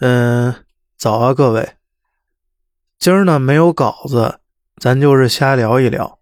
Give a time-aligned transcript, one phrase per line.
[0.00, 0.54] 嗯，
[0.96, 1.70] 早啊，各位。
[3.00, 4.38] 今儿呢没有稿子，
[4.76, 6.20] 咱就是瞎聊一聊。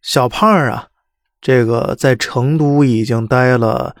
[0.00, 0.86] 小胖啊，
[1.40, 3.96] 这个在成都已经待了，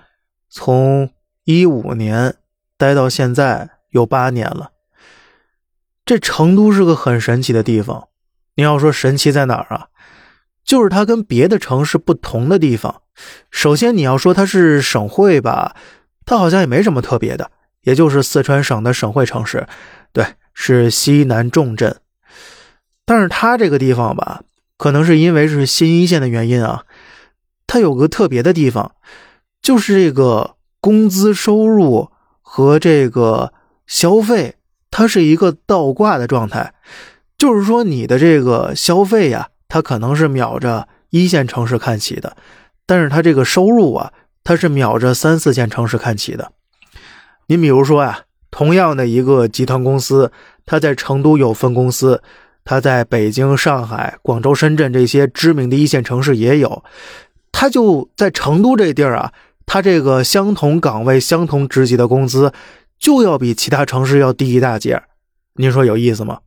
[0.48, 1.10] 从
[1.42, 2.36] 一五年
[2.76, 4.70] 待到现在有八年了。
[6.04, 8.06] 这成都是个很神奇的地方。
[8.54, 9.88] 你要说神奇在哪儿啊？
[10.62, 13.02] 就是它跟别的城市不同的地方。
[13.50, 15.74] 首先你要说它是省会吧，
[16.24, 17.50] 它好像也没什么特别的。
[17.82, 19.66] 也就是四川省的省会城市，
[20.12, 21.96] 对，是西南重镇。
[23.04, 24.42] 但是它这个地方吧，
[24.76, 26.84] 可能是因为是新一线的原因啊，
[27.66, 28.92] 它有个特别的地方，
[29.60, 33.52] 就是这个工资收入和这个
[33.86, 34.56] 消费，
[34.90, 36.74] 它是一个倒挂的状态。
[37.36, 42.36] 就是说，你的这个消费呀，它可能是秒着一线城市看齐的，
[42.84, 44.12] 但是它这个收入啊，
[44.44, 46.52] 它是秒着三四线城市看齐的。
[47.50, 50.30] 你比如说呀，同样的一个集团公司，
[50.64, 52.22] 它在成都有分公司，
[52.64, 56.84] 它在北京、上海、广州、深圳这些知名的一线城市也有。
[57.50, 59.32] 它就在成都这地儿啊，
[59.66, 62.52] 它这个相同岗位、相同职级的工资，
[63.00, 65.02] 就要比其他城市要低一大截。
[65.54, 66.38] 您说有意思吗？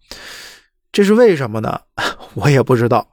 [0.94, 1.82] 这是为什么呢？
[2.36, 3.06] 我也不知道。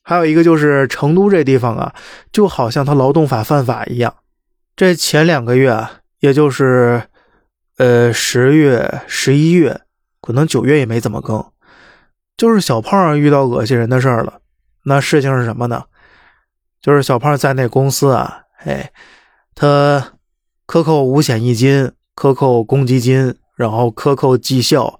[0.00, 1.92] 还有一个就是成都这地方啊，
[2.30, 4.14] 就好像它劳动法犯法一样。
[4.76, 5.90] 这前两个月啊，
[6.20, 7.02] 也就是。
[7.78, 9.82] 呃，十月、十一月，
[10.20, 11.44] 可能九月也没怎么更，
[12.36, 14.40] 就是小胖遇到恶心人的事儿了。
[14.84, 15.84] 那事情是什么呢？
[16.80, 18.92] 就是小胖在那公司啊，哎，
[19.54, 20.12] 他
[20.64, 24.98] 克扣五险一金，克扣公积金，然后克扣绩效，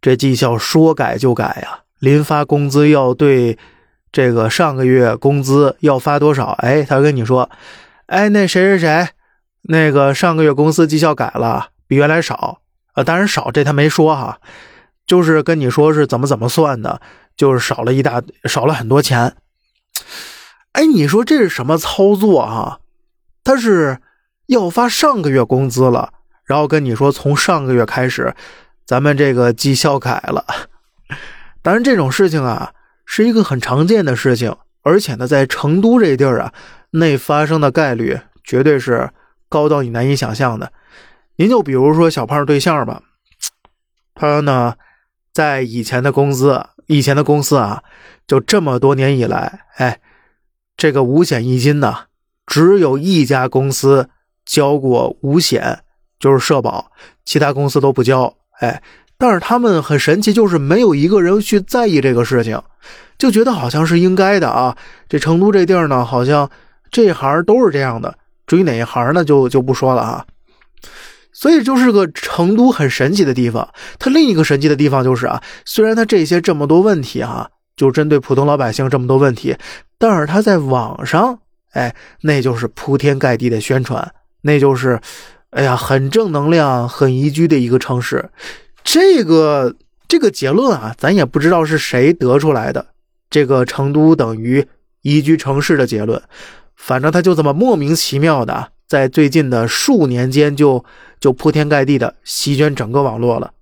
[0.00, 1.80] 这绩效说改就改呀。
[2.00, 3.56] 临发工资要对
[4.12, 6.50] 这个上个月工资要发多少？
[6.58, 7.48] 哎，他跟你说，
[8.06, 9.08] 哎，那谁谁谁，
[9.62, 11.68] 那个上个月公司绩效改了。
[11.90, 12.60] 比原来少，
[12.94, 14.38] 呃，当然少，这他没说哈，
[15.08, 17.00] 就是跟你说是怎么怎么算的，
[17.36, 19.34] 就是少了一大少了很多钱。
[20.70, 22.78] 哎，你说这是什么操作哈？
[23.42, 23.98] 他是
[24.46, 26.12] 要发上个月工资了，
[26.44, 28.32] 然后跟你说从上个月开始，
[28.86, 30.44] 咱们这个绩效改了。
[31.62, 32.72] 当然这种事情啊，
[33.04, 36.52] 是一个很常见的事情，而且呢，在成都这地儿啊，
[36.92, 39.10] 那发生的概率绝对是
[39.48, 40.72] 高到你难以想象的。
[41.40, 43.00] 您就比如说小胖对象吧，
[44.14, 44.74] 他呢，
[45.32, 47.82] 在以前的工资，以前的公司啊，
[48.26, 50.00] 就这么多年以来，哎，
[50.76, 51.96] 这个五险一金呢，
[52.46, 54.10] 只有一家公司
[54.44, 55.80] 交过五险，
[56.18, 56.92] 就是社保，
[57.24, 58.34] 其他公司都不交。
[58.58, 58.82] 哎，
[59.16, 62.62] 但是他们很神奇，就是没有一个人去在意这个事情，
[63.16, 64.76] 就觉得好像是应该的啊。
[65.08, 66.50] 这成都这地儿呢，好像
[66.90, 68.14] 这行都是这样的。
[68.46, 70.26] 至于哪一行呢，就就不说了啊。
[71.40, 73.66] 所以就是个成都很神奇的地方。
[73.98, 79.56] 它另一个神奇的地方就是啊，虽然它这些这么多问题哈，就针对普通老百姓这么多问题，
[79.96, 81.38] 但是它在网上，
[81.72, 84.12] 哎，那就是铺天盖地的宣传，
[84.42, 85.00] 那就是，
[85.48, 88.28] 哎呀，很正能量、很宜居的一个城市。
[88.84, 89.74] 这个
[90.06, 92.88] 这个结论啊，咱也不知道是谁得出来的。
[93.30, 94.66] 这个成都等于
[95.00, 96.20] 宜居城市的结论，
[96.76, 100.84] 反正它就这么莫名其妙的，在最近的数年间就。
[101.20, 103.52] 就铺天盖地的席卷整个网络了，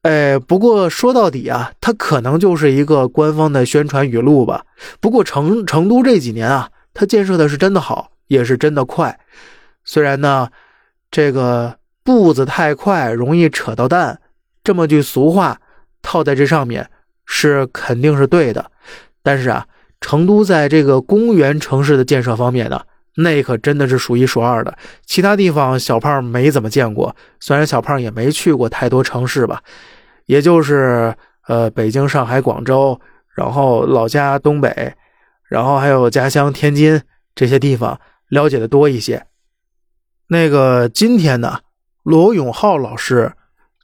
[0.00, 4.64] 哎，不过说到底啊，它可能就是一个官方的宣传语录吧。
[5.00, 9.20] 不过成成都这几年啊，它建设的是真的好，也是真的快。
[9.84, 10.48] 虽然呢，
[11.10, 14.18] 这个步子太快容易扯到蛋，
[14.64, 15.60] 这么句俗话
[16.00, 16.88] 套在这上面
[17.26, 18.70] 是肯定是对的。
[19.22, 19.66] 但是啊，
[20.00, 22.80] 成都在这个公园城市的建设方面呢。
[23.16, 27.14] 那可真的是数一数二的，其他地方小胖没怎么见过。
[27.40, 29.62] 虽然小胖也没去过太多城市吧，
[30.26, 31.14] 也就是
[31.46, 32.98] 呃北京、上海、广州，
[33.34, 34.94] 然后老家东北，
[35.48, 37.02] 然后还有家乡天津
[37.34, 39.26] 这些地方了解的多一些。
[40.28, 41.58] 那个今天呢，
[42.04, 43.32] 罗永浩老师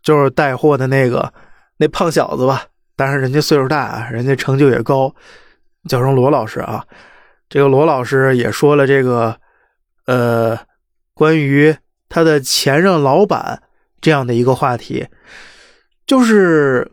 [0.03, 1.33] 就是带货的那个
[1.79, 5.13] 那胖小子吧，但是人家岁数大，人家成就也高，
[5.89, 6.85] 叫声罗老师啊。
[7.49, 9.37] 这个罗老师也说了这个，
[10.07, 10.59] 呃，
[11.15, 11.77] 关于
[12.09, 13.63] 他的前任老板
[14.01, 15.07] 这样的一个话题，
[16.07, 16.91] 就是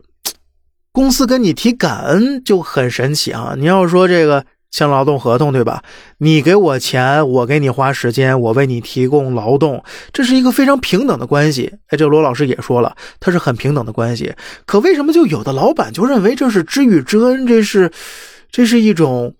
[0.92, 3.54] 公司跟你提感恩就很神奇啊！
[3.58, 5.82] 你要说这个签劳动合同对吧？
[6.18, 11.74] 你给我钱，我给你花时间，我为你提供劳动，这是一个非常平等的关系。
[11.88, 14.32] 哎，这罗老师也说了，他是很平等的关系。
[14.66, 17.90] 可为什么就有的老板就认为这是知遇之恩，这是
[18.52, 19.34] 这是一种？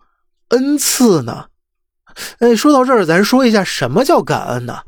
[0.48, 1.46] 恩赐呢？
[2.38, 4.82] 哎，说到这儿，咱说一下什么叫感恩呢？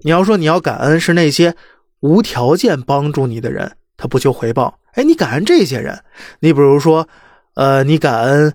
[0.00, 1.56] 你要说你要感恩，是那些
[2.00, 4.78] 无条件帮助你的人，他不求回报。
[4.92, 6.04] 哎，你感恩这些人，
[6.40, 7.08] 你比如说，
[7.54, 8.54] 呃，你感恩，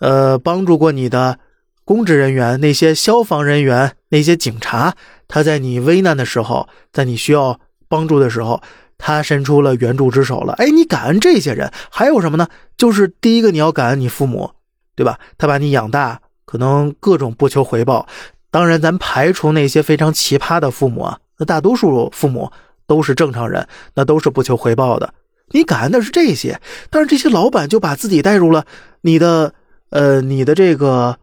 [0.00, 1.38] 呃，帮助过你的
[1.84, 4.94] 公职人员，那些消防人员，那些警察，
[5.28, 8.62] 他在你危难的时候，在你需要帮助的时候，
[8.96, 10.54] 他伸出了援助之手了。
[10.54, 12.48] 哎，你感恩这些人，还有什么呢？
[12.76, 14.50] 就是第一个，你要感恩你父母，
[14.96, 15.20] 对吧？
[15.38, 18.08] 他把你养大，可能各种不求回报。
[18.50, 22.50] 当然，咱排除那些非常奇葩的父母啊，那大多数父母
[22.86, 25.12] 都是正常人，那都是不求回报的。
[25.50, 26.60] 你感恩的是这些，
[26.90, 28.64] 但是这些老板就把自己带入了
[29.02, 29.52] 你的
[29.90, 31.18] 呃你的这个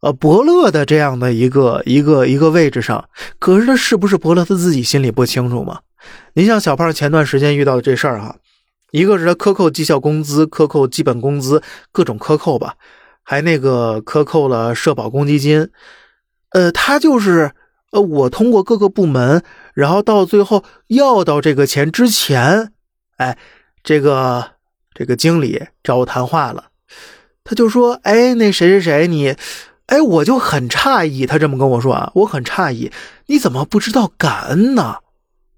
[0.00, 3.08] 呃伯乐的这样的一个一个一个位置上，
[3.38, 5.80] 可是他是不是伯乐他自己心里不清楚吗？
[6.32, 8.34] 你像小胖前段时间遇到的这事儿哈，
[8.90, 11.62] 一个是他克扣绩效工资、克扣基本工资，
[11.92, 12.74] 各种克扣吧，
[13.22, 15.70] 还那个克扣了社保公积金，
[16.50, 17.52] 呃，他就是
[17.92, 19.42] 呃我通过各个部门，
[19.74, 22.72] 然后到最后要到这个钱之前。
[23.18, 23.38] 哎，
[23.84, 24.52] 这个
[24.92, 26.64] 这个经理找我谈话了，
[27.44, 29.36] 他就说：“哎，那谁谁谁，你，
[29.86, 32.90] 哎，我就很诧异。”他这么跟我说啊，我很诧异，
[33.26, 34.96] 你怎么不知道感恩呢？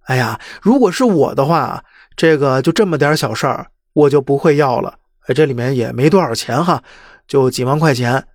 [0.06, 1.82] 哎呀，如果是我的话，
[2.17, 4.99] 这个就这么点小事儿，我就不会要了。
[5.26, 6.82] 哎，这里面也没多少钱哈，
[7.26, 8.26] 就几万块钱。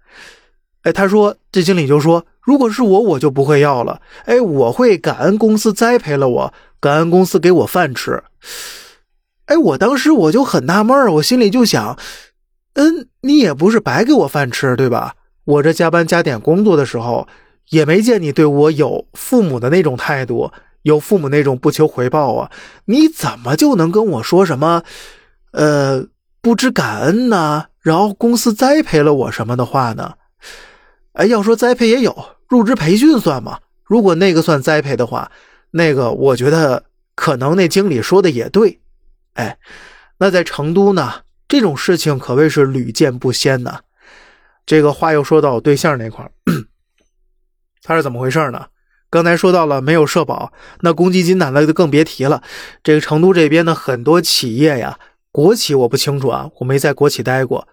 [0.84, 4.02] 哎，他说，这经理就说：“如果是我，我就不会要了。
[4.26, 8.24] 哎，我会感恩公司栽培了我，感恩公司给我饭吃。”
[9.48, 11.98] 哎，我当时我就很纳闷，我心里就想，
[12.74, 15.16] 嗯，你也不是白给我饭吃，对吧？
[15.44, 17.28] 我这加班加点工作的时候，
[17.72, 20.52] 也没见你对我有父母的那种态度，
[20.84, 22.52] 有父母那种不求回报啊？
[22.86, 24.84] 你怎么就能跟我说什么，
[25.52, 26.06] 呃，
[26.50, 27.68] 不知感恩呢？
[27.80, 30.16] 然后公司栽培了我什么的话呢？
[31.14, 33.60] 哎，要说栽培也有，入职培训算吗？
[33.84, 35.32] 如果那个算栽培的话，
[35.70, 38.80] 那个我觉得可能那经理说的也对。
[39.34, 39.60] 哎，
[40.18, 43.82] 那在成都呢，这种事情可谓是屡见不鲜呢。
[44.66, 46.32] 这个话又说到我对象那块儿，
[47.84, 48.66] 他是怎么回事呢？
[49.12, 52.42] 刚才说到了没有社保，那公积金呢，那就更别提了。
[52.82, 54.98] 这个成都这边的很多企业呀，
[55.40, 57.66] 国企我不清楚啊，我没在国企待过。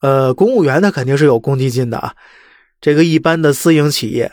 [0.00, 2.16] 呃，公务员他肯定是有公积金的啊。
[2.80, 4.32] 这个一般的私营企业，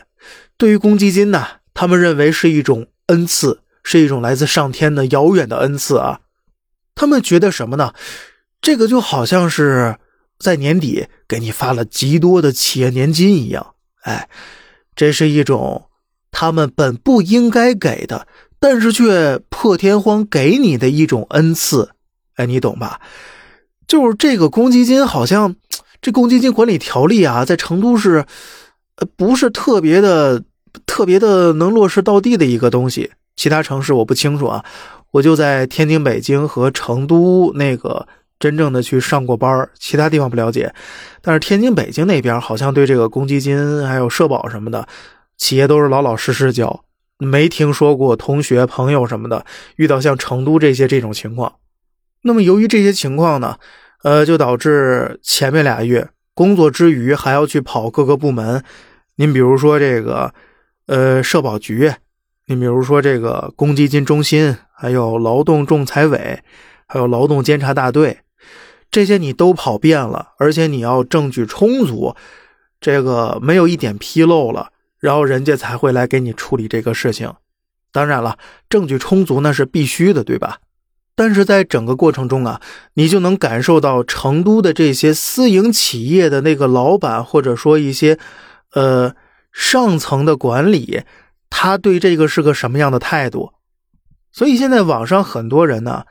[0.56, 6.22] 对于公积金呢，他们认为是一种恩赐，是一种来自上天的遥远的恩赐啊。
[6.96, 7.94] 他们觉得什么呢？
[8.60, 9.96] 这个就好像是
[10.40, 14.28] 在年底给你发了极多的企业年金一样，哎，
[14.96, 15.88] 这是一种
[16.32, 18.26] 他们本不应该给的，
[18.58, 21.92] 但是却破天荒给你的一种恩赐，
[22.36, 23.00] 哎，你懂吧？
[23.86, 25.54] 就是这个公积金，好像
[26.00, 28.24] 这公积金管理条例啊，在成都是
[28.96, 30.42] 呃不是特别的、
[30.86, 34.64] 特别的能落实到地的一个东西，其他城市我不清楚啊。
[35.10, 38.08] 我就在天津、北京和成都那个
[38.40, 40.72] 真正的去上过班其他地方不了解。
[41.20, 44.88] 但是天津、北京那边好像对这个公积金还有社保什么的，
[45.36, 46.84] 企业都是老老实实交，
[47.18, 49.44] 没听说过同学、朋友什么的
[49.76, 51.52] 遇到像成都这些这种情况。
[52.22, 53.58] 那么由于这些情况呢，
[54.02, 58.64] 呃，就导致前面俩月工作之余还要去跑各个部门。
[59.16, 60.32] 您比如说这个，
[60.86, 61.92] 呃，社保局。
[62.46, 66.42] 你比如说这个公积金中心，还有劳动仲裁委，
[66.86, 68.18] 还有劳动监察大队，
[68.90, 72.16] 这些你都跑遍了，而且你要证据充足，
[72.80, 77.32] 这个没有一点纰漏了，然后人家才会来给你处理这个事情。
[77.92, 78.36] 当然了，
[78.68, 80.58] 证据充足那是必须的，对吧？
[81.14, 82.60] 但是在整个过程中啊，
[82.94, 88.18] 你就能感受到成都的这些私营企业的那个老板，或者说一些
[88.72, 89.14] 呃
[89.52, 91.02] 上层的管理。
[91.54, 93.52] 他对这个是个什么样的态度？
[94.32, 96.04] 所以现在网上很多人呢，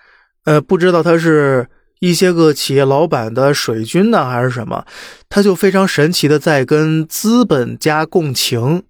[0.45, 1.67] 呃，不知道他是
[1.99, 4.85] 一些个企业老板的水军呢，还是什么，
[5.27, 8.83] 他就非常神奇的在跟资本家共情，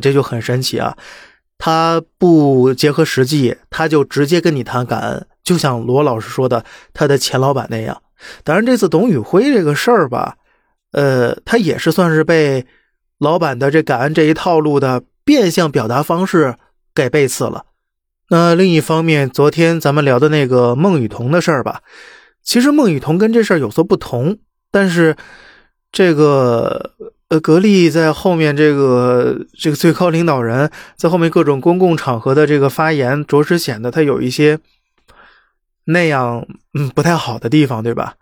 [0.00, 0.96] 这就很神奇啊！
[1.58, 8.02] 他不结合实际，他就直接跟你谈感恩，就像罗老师说的，他的前老板那样。
[8.44, 10.36] 当然，这次董宇辉这个事儿吧，
[10.92, 12.66] 呃，他也是算是被
[13.18, 15.02] 老板的这感恩这一套路的。
[15.28, 16.54] 变相表达方式
[16.94, 17.66] 给背刺了。
[18.30, 21.82] 那另一方面，昨天咱们聊的那个孟雨桐的事儿吧，
[22.42, 24.38] 其实孟雨桐跟这事儿有所不同。
[24.70, 25.14] 但是
[25.92, 26.92] 这个
[27.28, 34.58] 呃，格力在后面这个这个最高领导人，在后面各种公共场合的这个发言，着实显得他有一些
[35.88, 38.14] 那样嗯不太好的地方，对吧？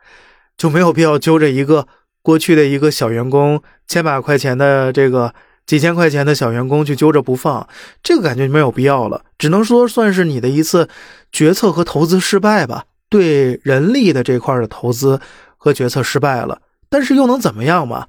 [0.57, 1.87] 就没有必要揪着一个
[2.23, 5.35] 过去的一个小员工千把块钱的这个。
[5.67, 7.69] 几千块钱的小员工去揪着不放，
[8.01, 9.25] 这个感觉没有必要了。
[9.37, 10.89] 只能说算是你的一次
[11.33, 15.21] 决策和投资失败吧，对人力的这块的投资
[15.57, 16.63] 和决策失败了。
[16.89, 18.07] 但是又能怎么样嘛？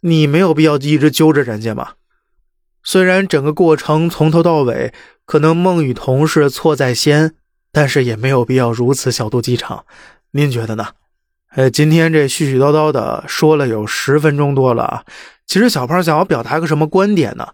[0.00, 1.90] 你没有必要一直揪着人家嘛。
[2.82, 4.92] 虽然整个过程从头到尾
[5.24, 7.36] 可能孟雨桐是错在先，
[7.76, 9.84] 但是也没有必要如此小肚鸡肠。
[10.30, 10.86] 您觉得呢？
[11.54, 15.04] 呃，今天这絮絮叨叨的说了有十分钟多了啊。
[15.46, 17.48] 其实小胖想要表达个什么观点呢？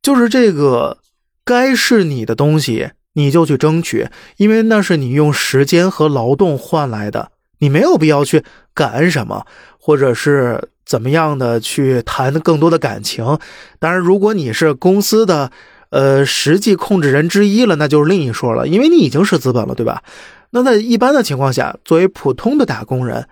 [0.00, 0.98] 就是这个
[1.44, 9.44] 该是你的东西，你就去争取，因为那是你用时间和劳动换来的，你没有必要去感恩什么，
[9.76, 13.40] 或者是怎么样的去谈更多的感情。
[13.80, 15.50] 当然，如果你是公司的
[15.92, 20.02] 呃实际控制人之一了，那就是另一说了，因为你已经是资本了，对吧？
[20.50, 23.28] 那在一般的情况下，作为普通的打工人，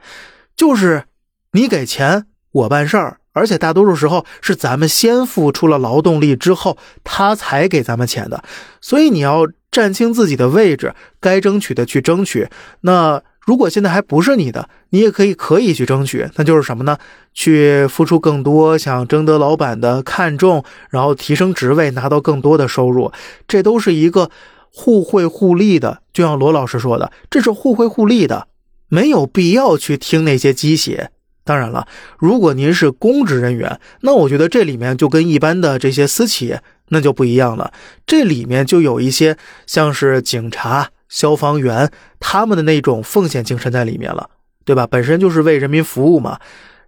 [0.55, 1.05] 就是
[1.53, 3.17] 你给钱，我办事儿。
[3.33, 8.43] 而且大多数时候是咱们先付出了劳动力之后，他才给咱们钱的，
[8.81, 12.49] 所以你要站清自己的位置，该争取的去争取。
[12.81, 16.97] 那如果现在还不是你的，你也可以可以去争取，那就是什么呢？
[17.35, 23.11] 去付出更多，想征得老板的看重，然后提升职位，拿到更多的收入，
[23.49, 24.31] 这都是一个
[24.73, 26.01] 互惠互利的。
[26.13, 28.47] 就像罗老师说的，这是互惠互利的，
[28.89, 31.11] 没有必要去听那些鸡血。
[31.43, 31.89] 当然了，
[32.21, 36.57] 如果您是公职人员，那我觉得这里面就跟一般的这些私企
[36.91, 37.73] 那就不一样了。
[38.07, 44.31] 这里面就有一些像是警察、消防员他们的那种奉献精神在里面了，
[44.65, 44.87] 对吧？
[44.87, 46.39] 本身就是为人民服务嘛，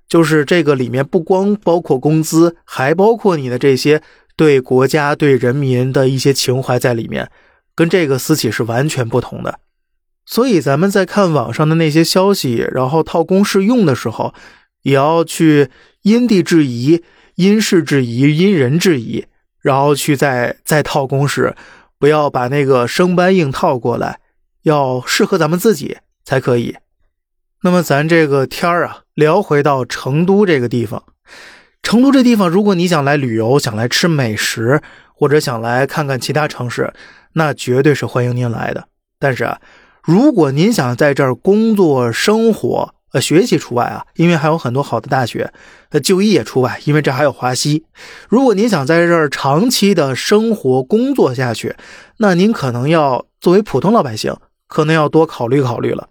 [0.08, 4.00] 就是这个里面不光包括工资，还包括你的这些
[4.36, 7.30] 对国家、对人民的一些情怀在里面，
[7.74, 9.58] 跟这个私企是完全不同的。
[10.24, 14.32] 所以咱们在看网上的那些消息，然后套公式用的时候，
[14.82, 15.68] 也要去
[16.02, 17.02] 因地制宜、
[17.34, 19.26] 因事制宜、因人制宜，
[19.60, 21.56] 然后去再再套公式，
[22.02, 24.18] 不要把那个生搬硬套过来，
[24.62, 26.76] 要适合咱们自己才可以。
[27.62, 31.04] 那么咱这个天儿啊，聊回到成都这个地方，
[31.80, 34.82] 成都这地方，如果你想来旅游、想来吃美食，
[35.14, 36.92] 或者想来看看其他城市，
[37.34, 38.88] 那绝对是欢迎您来的。
[39.20, 39.60] 但是啊。
[40.02, 45.52] 如果您想在这儿工作、生活，呃，学习除外啊，因为还有很多好的大学，
[45.90, 47.84] 呃，就医也除外，因为这还有华西。
[48.28, 51.76] 如果您想在这儿长期的生活、工作下去，
[52.18, 54.34] 那您可能要作为普通老百姓，
[54.66, 56.08] 可能要多考虑考虑了，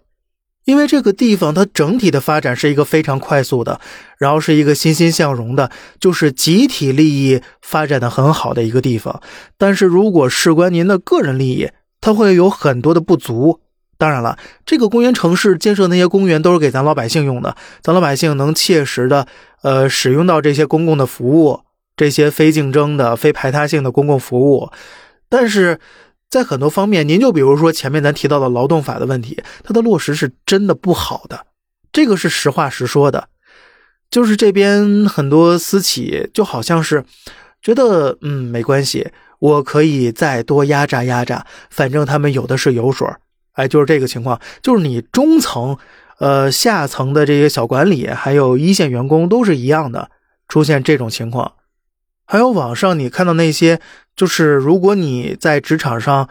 [0.64, 3.80] 因为这个地方它整体的发展是一个非常快速的，
[4.16, 9.20] 然后是一个欣欣向荣的，就是集体利益发展的很好的一个地方。
[9.58, 13.58] 但是如果事关您的个人利益，它会有很多的不足。
[14.02, 19.28] 当然了，这个公园城市建设那些公园都是给咱老百姓用的，咱老百姓能切实的
[19.62, 21.60] 呃使用到这些公共的服务，
[21.96, 24.72] 这些非竞争的、非排他性的公共服务。
[25.28, 25.78] 但是
[26.28, 31.46] 在很多方面，您就比如说前面咱提到的劳动法的问题，它的落实是真的不好的，
[31.92, 33.28] 这个是实话实说的。
[34.10, 37.04] 就是这边很多私企就好像是
[37.62, 43.06] 觉得嗯没关系，我可以再多压榨压榨，反正他们有的是油水。
[43.52, 45.76] 哎，就是这个情况，就是你中层、
[46.18, 50.10] 呃下层的这些小管理，还有一线员工都是一样的，
[50.48, 51.52] 出现这种情况。
[52.24, 53.78] 还有网上你看到那些，
[54.16, 56.28] 就是如果你在职场上，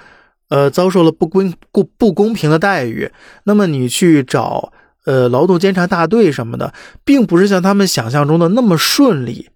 [0.50, 3.12] 呃遭受了不公不不公平的待遇，
[3.44, 4.74] 那么你去找
[5.06, 6.74] 呃劳动监察大队什么的，
[7.06, 9.50] 并不是像他们想象中的那么顺利。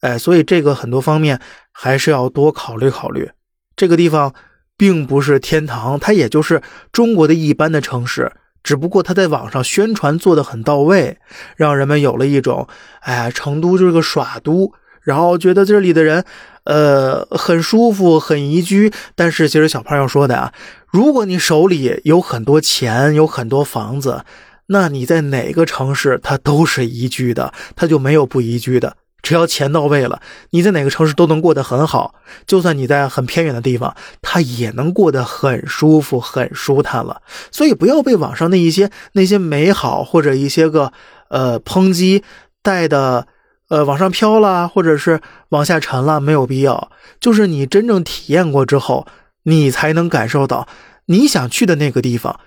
[0.00, 1.38] 哎，所以这个很多方面
[1.70, 3.30] 还是要多考虑考虑。
[3.76, 4.32] 这个地方。
[4.80, 8.32] 并不是天堂，它也就是中国的一般的城市，
[8.62, 11.18] 只不过它在网上宣传做的很到位，
[11.54, 12.66] 让人们有了一种，
[13.00, 14.72] 哎，成都就是个耍都，
[15.02, 16.24] 然后觉得这里的人，
[16.64, 18.90] 呃，很舒服，很宜居。
[19.14, 20.54] 但是其实小胖要说的啊，
[20.86, 24.24] 如果你手里有很多钱，有很多房子，
[24.68, 28.96] 那你在哪个城市它都是宜居的，它就没有不宜居的。
[29.22, 32.14] 只要钱到位了，你在哪个城市都能过得很好。
[32.46, 37.20] 就算你在很偏远的地方，他也能过得很舒服、很舒坦了。
[37.50, 40.92] 所以不要被网上的一些那些美好或者一些个
[41.28, 42.24] 呃抨击
[42.62, 43.26] 带的
[43.68, 46.90] 呃往上飘了，或者是往下沉了，没有必要。
[47.20, 49.06] 就是你真正体验过之后，
[49.42, 50.66] 你才能感受到
[51.06, 52.40] 你想去的那个地方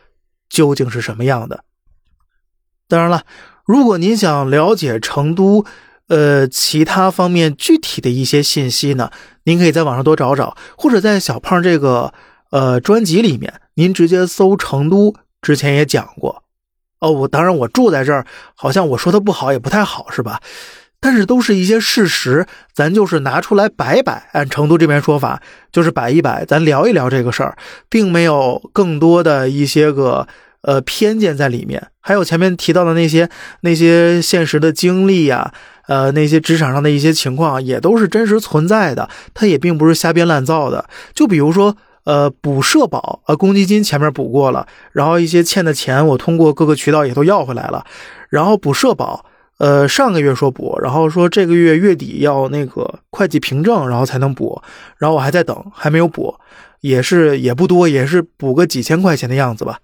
[0.50, 1.64] 究竟是什么样的。
[2.88, 3.24] 当然了，
[3.66, 5.66] 如果您想了解成都。
[6.14, 9.10] 呃，其他方面具体的一些信息呢，
[9.46, 12.14] 您可以在网上多找找，或者在小胖这个
[12.52, 16.44] 呃专辑里面，您直接搜成都，之前也讲过。
[17.00, 20.40] 哦，我当然我住在这儿，好像我说的不好也不太好，是吧？
[21.02, 24.30] 但是都是一些事实，咱就是拿出来摆摆。
[24.34, 25.42] 按成都这边说法，
[25.72, 27.58] 就是摆一摆，咱聊一聊这个事儿，
[27.90, 30.28] 并没有更多的一些个
[30.64, 31.88] 呃偏见在里面。
[32.02, 33.30] 还有前面提到的那些
[33.62, 35.54] 那些现实的经历呀，
[35.88, 40.84] 呃，那些职场上的一些情况，也都是真实存在的，它也并不是瞎编乱造的。
[41.14, 47.86] 就比如说，呃，补社保，呃，公积金前面补过了，然后一些欠的钱，我通过各个渠道也都要回来了，
[48.30, 49.26] 然后补社保。
[49.60, 54.62] 呃，上个月说补，然后说这个月月底要那个会计凭证，然后才能补，
[54.98, 56.36] 然后我还在等，还没有补，
[56.82, 59.78] 也是也不多，也是补个几千块钱的样子吧。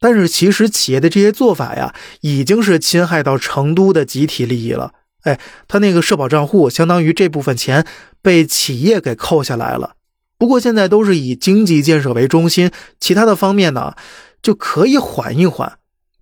[0.00, 4.92] 但是其实企业的这些做法呀，已经是侵害到成都的集体利益了。
[5.22, 7.84] 哎，他那个社保账户，相当于这部分钱
[8.22, 9.94] 被企业给扣下来了。
[10.38, 13.94] 不过现在都是以经济建设为中心，其他的方面呢，
[14.40, 15.78] 就可以缓一缓。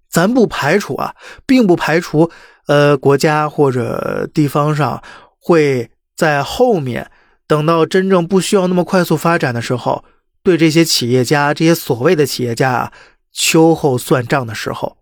[0.08, 1.14] 咱不排除啊，
[1.44, 2.30] 并不排除。
[2.68, 5.00] 呃，国家或者地方上
[5.38, 7.12] 会在后面
[7.46, 10.04] 等到真正不需要那么快速发展的时候，
[10.42, 12.92] 对这些企业家、这些所谓的企业家啊
[13.36, 14.96] 秋后算账的时候。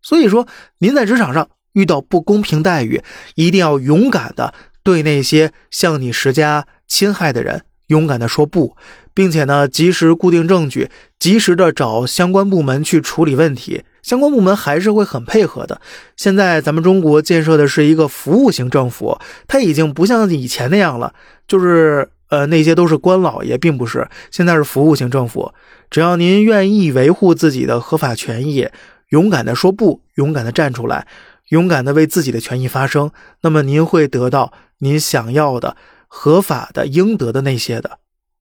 [0.00, 0.48] 所以说，
[0.78, 3.02] 您在职场上遇到不公平待遇，
[3.34, 8.76] 一定要勇敢的对那些向你施加侵害的人勇敢的说不，
[9.12, 13.84] 并且呢，及时固定证据，及时的找相关部门去处理问题。
[14.02, 15.80] 相关部门还是会很配合的。
[16.16, 21.14] 现在咱们中国建设的是一个服务型政府，它已经不像以前那样了，
[21.48, 24.08] 就是呃那些都是官老爷，并不是。
[24.32, 25.54] 现在是服务型政府，
[25.88, 28.68] 只要您愿意维护自己的合法权益，
[29.10, 31.06] 勇敢的说不，勇敢的站出来，
[31.50, 33.12] 勇敢的为自己的权益发声，
[33.42, 35.76] 那么您会得到您想要的、
[36.08, 37.98] 合法的、应得的那些的。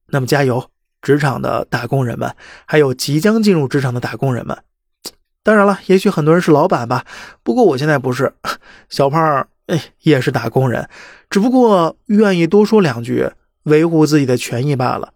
[0.07, 2.33] 那么加油，职场的打工人们，
[2.65, 4.57] 还有即将进入职场的打工人们。
[5.43, 7.05] 当然了，也许很多人是老板吧，
[7.43, 8.33] 不过我现在不是，
[8.89, 10.89] 小胖哎也是打工人，
[11.29, 13.29] 只不过愿意多说两句，
[13.63, 15.13] 维护自己的权益罢了。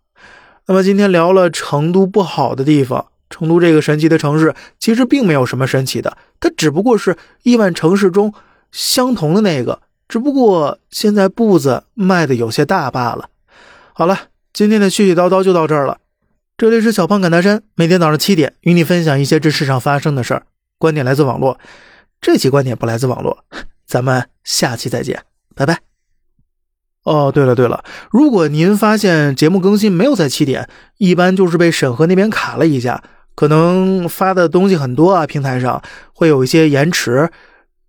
[0.66, 8.34] 那么今天聊了成都不好的地方，成都这个神奇的城市其实并没有什么神奇的，它只不过是亿万城市中
[8.72, 13.30] 相同的那个，只不过现在步子迈的有些大罢了。
[13.94, 14.20] 好了，
[14.52, 16.00] 今天的絮絮叨叨就到这儿了。
[16.58, 20.44] 这里是小胖侃大山，每天早上七点与你分享一些这世上发生的事儿。
[20.78, 21.58] 观点来自网络，
[22.20, 23.46] 这期观点不来自网络。
[23.86, 25.24] 咱们下期再见，
[25.56, 25.87] 拜拜。
[27.08, 30.68] 哦，对了对了，如果您发现节目更新没有在七点，
[30.98, 33.02] 一般就是被审核那边卡了一下，
[33.34, 35.82] 可能发的东西很多啊，平台上
[36.14, 37.30] 会有一些延迟，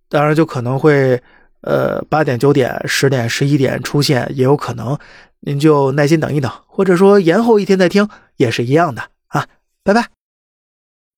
[0.07, 1.21] 当然就可能会
[1.63, 4.97] 呃八点、九点、十点、十一点出现，也有可能。
[5.41, 9.45] 您就耐心等一等，或者说延后一天再听，也是一样的啊。
[9.83, 10.18] 拜拜。